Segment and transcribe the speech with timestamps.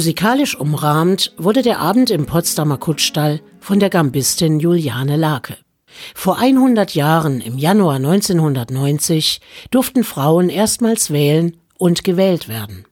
[0.00, 5.58] Musikalisch umrahmt wurde der Abend im Potsdamer Kutschstall von der Gambistin Juliane Lake.
[6.14, 12.86] Vor 100 Jahren, im Januar 1990, durften Frauen erstmals wählen und gewählt werden.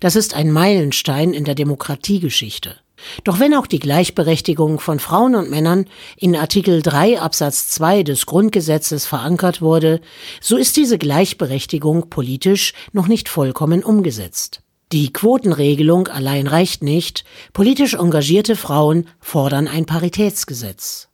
[0.00, 2.76] Das ist ein Meilenstein in der Demokratiegeschichte.
[3.24, 5.84] Doch wenn auch die Gleichberechtigung von Frauen und Männern
[6.16, 10.00] in Artikel 3 Absatz 2 des Grundgesetzes verankert wurde,
[10.40, 14.63] so ist diese Gleichberechtigung politisch noch nicht vollkommen umgesetzt.
[14.92, 17.24] Die Quotenregelung allein reicht nicht.
[17.52, 21.08] Politisch engagierte Frauen fordern ein Paritätsgesetz.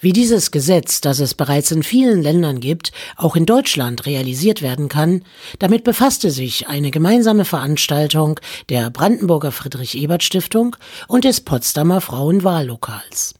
[0.00, 4.88] Wie dieses Gesetz, das es bereits in vielen Ländern gibt, auch in Deutschland realisiert werden
[4.88, 5.24] kann,
[5.58, 10.76] damit befasste sich eine gemeinsame Veranstaltung der Brandenburger Friedrich Ebert Stiftung
[11.08, 13.34] und des Potsdamer Frauenwahllokals.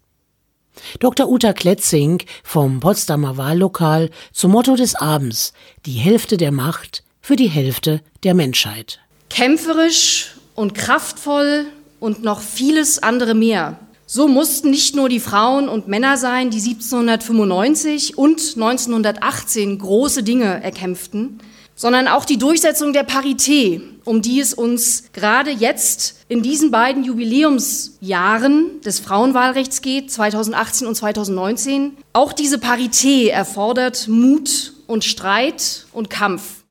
[0.99, 1.29] Dr.
[1.29, 5.53] Uta Kletzing vom Potsdamer Wahllokal zum Motto des Abends
[5.87, 9.01] Die Hälfte der Macht für die Hälfte der Menschheit.
[9.35, 11.67] Kämpferisch und kraftvoll
[11.99, 13.81] und noch vieles andere mehr.
[14.07, 20.63] So mussten nicht nur die Frauen und Männer sein, die 1795 und 1918 große Dinge
[20.63, 21.41] erkämpften,
[21.75, 27.03] sondern auch die Durchsetzung der Parität, um die es uns gerade jetzt in diesen beiden
[27.03, 31.97] Jubiläumsjahren des Frauenwahlrechts geht, 2018 und 2019.
[32.13, 36.64] Auch diese Parität erfordert Mut und Streit und Kampf.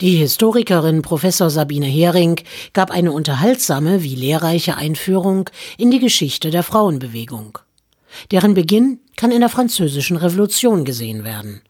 [0.00, 2.40] Die Historikerin Professor Sabine Hering
[2.72, 7.58] gab eine unterhaltsame wie lehrreiche Einführung in die Geschichte der Frauenbewegung.
[8.30, 11.62] Deren Beginn kann in der Französischen Revolution gesehen werden.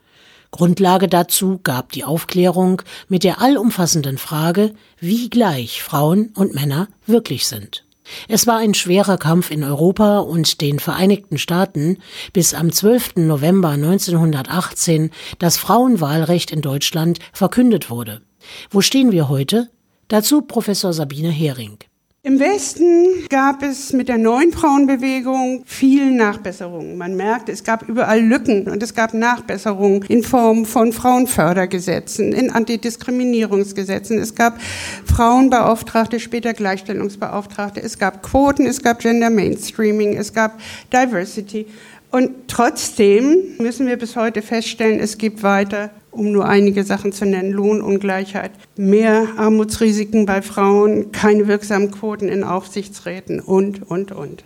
[0.51, 7.47] Grundlage dazu gab die Aufklärung mit der allumfassenden Frage, wie gleich Frauen und Männer wirklich
[7.47, 7.88] sind.
[8.29, 11.99] Es war ein schwerer Kampf in Europa und den Vereinigten Staaten,
[12.33, 13.17] bis am 12.
[13.17, 18.23] November 1918 das Frauenwahlrecht in Deutschland verkündet wurde.
[18.71, 19.71] Wo stehen wir heute?
[20.09, 21.79] Dazu Professor Sabine Hering.
[22.25, 26.99] Im Westen gab es mit der neuen Frauenbewegung viel Nachbesserungen.
[26.99, 32.51] Man merkt, es gab überall Lücken und es gab Nachbesserungen in Form von Frauenfördergesetzen, in
[32.51, 34.19] Antidiskriminierungsgesetzen.
[34.19, 34.61] Es gab
[35.05, 37.81] Frauenbeauftragte, später Gleichstellungsbeauftragte.
[37.81, 40.59] Es gab Quoten, es gab Gender Mainstreaming, es gab
[40.93, 41.67] Diversity.
[42.11, 47.27] Und trotzdem müssen wir bis heute feststellen, es gibt weiter um nur einige Sachen zu
[47.27, 54.45] nennen, Lohnungleichheit, mehr Armutsrisiken bei Frauen, keine wirksamen Quoten in Aufsichtsräten und, und, und.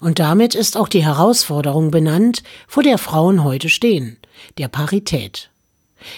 [0.00, 4.16] Und damit ist auch die Herausforderung benannt, vor der Frauen heute stehen,
[4.56, 5.50] der Parität.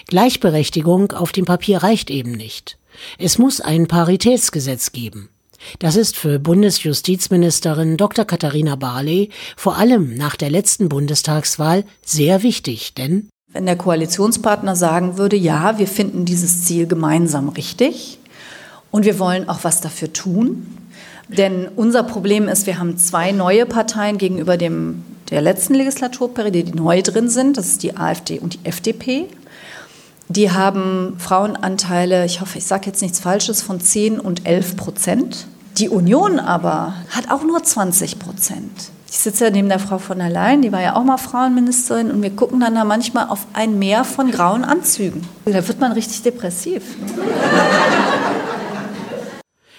[0.07, 2.77] Gleichberechtigung auf dem Papier reicht eben nicht.
[3.17, 5.29] Es muss ein Paritätsgesetz geben.
[5.79, 8.25] Das ist für Bundesjustizministerin Dr.
[8.25, 15.17] Katharina Barley vor allem nach der letzten Bundestagswahl sehr wichtig, denn wenn der Koalitionspartner sagen
[15.17, 18.19] würde, ja, wir finden dieses Ziel gemeinsam richtig
[18.91, 20.77] und wir wollen auch was dafür tun.
[21.27, 26.73] Denn unser Problem ist, wir haben zwei neue Parteien gegenüber dem, der letzten Legislaturperiode, die
[26.73, 27.57] neu drin sind.
[27.57, 29.27] Das ist die AfD und die FDP.
[30.27, 35.47] Die haben Frauenanteile, ich hoffe, ich sage jetzt nichts Falsches, von 10 und 11 Prozent.
[35.77, 38.91] Die Union aber hat auch nur 20 Prozent.
[39.13, 42.11] Ich sitze ja neben der Frau von der Leyen, die war ja auch mal Frauenministerin,
[42.11, 45.27] und wir gucken dann da manchmal auf ein Meer von grauen Anzügen.
[45.43, 46.81] Da wird man richtig depressiv.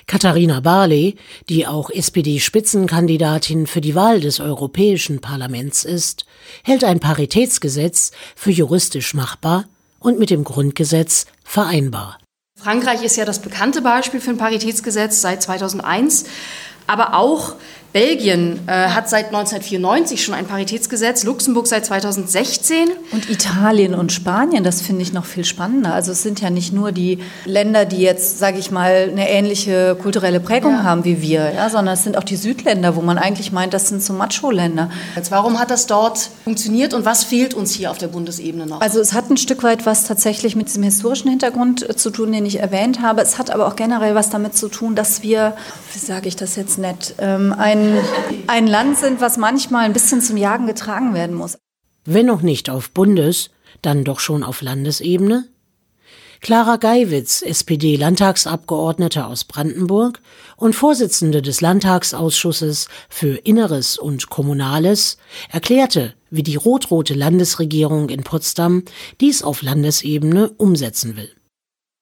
[0.06, 1.16] Katharina Barley,
[1.48, 6.26] die auch SPD-Spitzenkandidatin für die Wahl des Europäischen Parlaments ist,
[6.62, 9.64] hält ein Paritätsgesetz für juristisch machbar
[9.98, 12.18] und mit dem Grundgesetz vereinbar.
[12.60, 16.26] Frankreich ist ja das bekannte Beispiel für ein Paritätsgesetz seit 2001,
[16.86, 17.54] aber auch
[17.92, 22.88] Belgien äh, hat seit 1994 schon ein Paritätsgesetz, Luxemburg seit 2016.
[23.12, 25.92] Und Italien und Spanien, das finde ich noch viel spannender.
[25.92, 29.94] Also es sind ja nicht nur die Länder, die jetzt, sage ich mal, eine ähnliche
[30.00, 30.82] kulturelle Prägung ja.
[30.84, 33.88] haben wie wir, ja, sondern es sind auch die Südländer, wo man eigentlich meint, das
[33.88, 34.90] sind so Macho-Länder.
[35.28, 38.80] Warum hat das dort funktioniert und was fehlt uns hier auf der Bundesebene noch?
[38.80, 42.32] Also es hat ein Stück weit was tatsächlich mit diesem historischen Hintergrund äh, zu tun,
[42.32, 43.20] den ich erwähnt habe.
[43.20, 45.54] Es hat aber auch generell was damit zu tun, dass wir,
[45.92, 47.81] wie sage ich das jetzt nett, ähm, ein
[48.46, 51.58] ein, Land sind, was manchmal ein bisschen zum Jagen getragen werden muss.
[52.04, 53.50] Wenn noch nicht auf Bundes,
[53.80, 55.48] dann doch schon auf Landesebene?
[56.40, 60.20] Clara Geiwitz, SPD-Landtagsabgeordnete aus Brandenburg
[60.56, 65.18] und Vorsitzende des Landtagsausschusses für Inneres und Kommunales,
[65.50, 68.82] erklärte, wie die rot-rote Landesregierung in Potsdam
[69.20, 71.30] dies auf Landesebene umsetzen will.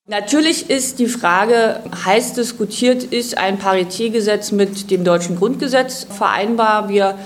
[0.06, 6.88] Natürlich ist die Frage heiß diskutiert, ist ein Paritätgesetz mit dem deutschen Grundgesetz vereinbar.
[6.88, 7.17] Wir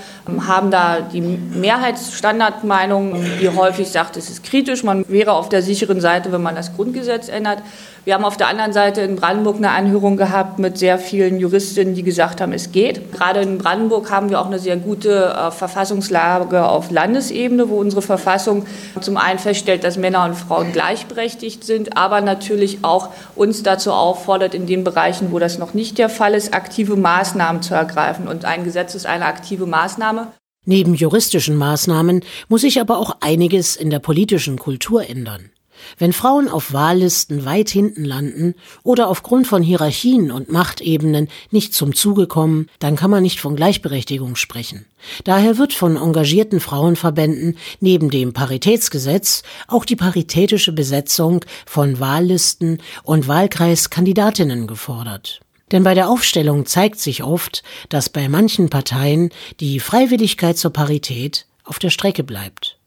[0.47, 4.83] haben da die Mehrheitsstandardmeinung, die häufig sagt, es ist kritisch.
[4.83, 7.63] Man wäre auf der sicheren Seite, wenn man das Grundgesetz ändert.
[8.05, 11.95] Wir haben auf der anderen Seite in Brandenburg eine Anhörung gehabt mit sehr vielen Juristinnen,
[11.95, 13.11] die gesagt haben, es geht.
[13.11, 18.03] Gerade in Brandenburg haben wir auch eine sehr gute äh, Verfassungslage auf Landesebene, wo unsere
[18.03, 18.67] Verfassung
[19.01, 24.53] zum einen feststellt, dass Männer und Frauen gleichberechtigt sind, aber natürlich auch uns dazu auffordert,
[24.53, 28.27] in den Bereichen, wo das noch nicht der Fall ist, aktive Maßnahmen zu ergreifen.
[28.27, 30.27] Und ein Gesetz ist eine aktive Maßnahme.
[30.65, 35.51] Neben juristischen Maßnahmen muss sich aber auch einiges in der politischen Kultur ändern.
[35.97, 41.95] Wenn Frauen auf Wahllisten weit hinten landen oder aufgrund von Hierarchien und Machtebenen nicht zum
[41.95, 44.85] Zuge kommen, dann kann man nicht von Gleichberechtigung sprechen.
[45.23, 53.27] Daher wird von engagierten Frauenverbänden neben dem Paritätsgesetz auch die paritätische Besetzung von Wahllisten und
[53.27, 55.41] Wahlkreiskandidatinnen gefordert.
[55.71, 59.29] Denn bei der Aufstellung zeigt sich oft, dass bei manchen Parteien
[59.59, 62.77] die Freiwilligkeit zur Parität auf der Strecke bleibt.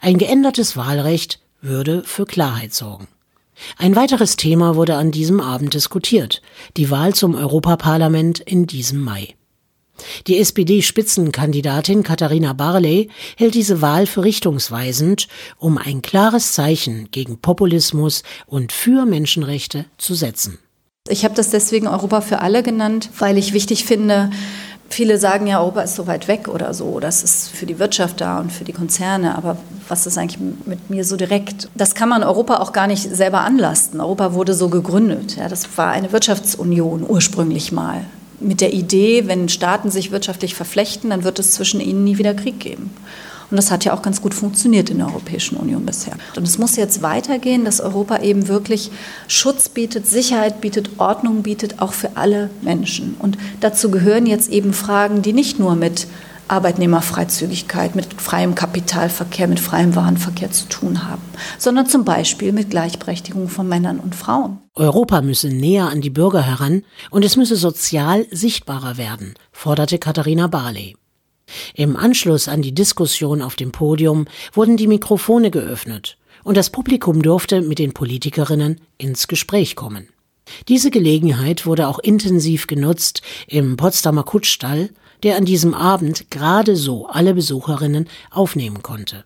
[0.00, 3.08] Ein geändertes Wahlrecht würde für Klarheit sorgen.
[3.78, 6.42] Ein weiteres Thema wurde an diesem Abend diskutiert,
[6.76, 9.34] die Wahl zum Europaparlament in diesem Mai.
[10.26, 15.28] Die SPD-Spitzenkandidatin Katharina Barley hält diese Wahl für richtungsweisend,
[15.58, 20.58] um ein klares Zeichen gegen Populismus und für Menschenrechte zu setzen.
[21.08, 24.30] Ich habe das deswegen Europa für alle genannt, weil ich wichtig finde,
[24.92, 28.20] Viele sagen ja, Europa ist so weit weg oder so, das ist für die Wirtschaft
[28.20, 29.56] da und für die Konzerne, aber
[29.88, 31.70] was ist eigentlich mit mir so direkt?
[31.74, 34.02] Das kann man Europa auch gar nicht selber anlasten.
[34.02, 35.36] Europa wurde so gegründet.
[35.36, 38.04] Ja, das war eine Wirtschaftsunion ursprünglich mal.
[38.38, 42.34] Mit der Idee, wenn Staaten sich wirtschaftlich verflechten, dann wird es zwischen ihnen nie wieder
[42.34, 42.90] Krieg geben.
[43.52, 46.14] Und das hat ja auch ganz gut funktioniert in der Europäischen Union bisher.
[46.36, 48.90] Und es muss jetzt weitergehen, dass Europa eben wirklich
[49.28, 53.14] Schutz bietet, Sicherheit bietet, Ordnung bietet, auch für alle Menschen.
[53.18, 56.06] Und dazu gehören jetzt eben Fragen, die nicht nur mit
[56.48, 61.22] Arbeitnehmerfreizügigkeit, mit freiem Kapitalverkehr, mit freiem Warenverkehr zu tun haben,
[61.58, 64.58] sondern zum Beispiel mit Gleichberechtigung von Männern und Frauen.
[64.74, 70.46] Europa müsse näher an die Bürger heran und es müsse sozial sichtbarer werden, forderte Katharina
[70.46, 70.94] Barley.
[71.74, 77.22] Im Anschluss an die Diskussion auf dem Podium wurden die Mikrofone geöffnet und das Publikum
[77.22, 80.08] durfte mit den Politikerinnen ins Gespräch kommen.
[80.68, 84.90] Diese Gelegenheit wurde auch intensiv genutzt im Potsdamer Kutschstall,
[85.22, 89.24] der an diesem Abend gerade so alle Besucherinnen aufnehmen konnte.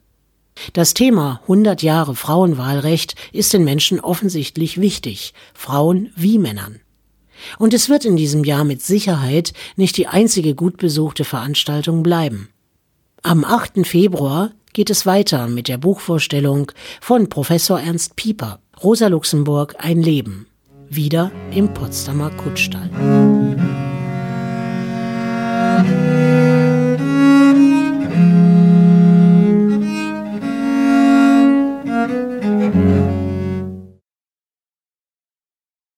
[0.72, 6.80] Das Thema 100 Jahre Frauenwahlrecht ist den Menschen offensichtlich wichtig, Frauen wie Männern.
[7.58, 12.48] Und es wird in diesem Jahr mit Sicherheit nicht die einzige gut besuchte Veranstaltung bleiben.
[13.22, 13.86] Am 8.
[13.86, 20.46] Februar geht es weiter mit der Buchvorstellung von Professor Ernst Pieper, Rosa Luxemburg ein Leben,
[20.88, 23.35] wieder im Potsdamer Kutschstall.